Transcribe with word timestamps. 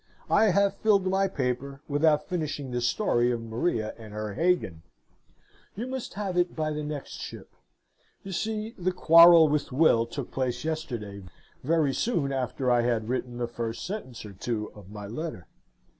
I 0.31 0.45
have 0.45 0.77
filled 0.77 1.05
my 1.05 1.27
paper, 1.27 1.83
without 1.87 2.27
finishing 2.27 2.71
the 2.71 2.81
story 2.81 3.29
of 3.31 3.39
Maria 3.39 3.93
and 3.99 4.13
her 4.13 4.33
Hagan. 4.33 4.81
You 5.75 5.85
must 5.85 6.15
have 6.15 6.35
it 6.37 6.55
by 6.55 6.71
the 6.71 6.81
next 6.83 7.21
ship. 7.21 7.53
You 8.23 8.31
see, 8.31 8.73
the 8.79 8.91
quarrel 8.91 9.47
with 9.47 9.71
Will 9.71 10.07
took 10.07 10.31
place 10.31 10.65
yesterday, 10.65 11.21
very 11.63 11.93
soon 11.93 12.33
after 12.33 12.71
I 12.71 12.81
had 12.81 13.09
written 13.09 13.37
the 13.37 13.47
first 13.47 13.85
sentence 13.85 14.25
or 14.25 14.33
two 14.33 14.71
of 14.73 14.89
my 14.89 15.05
letter. 15.05 15.45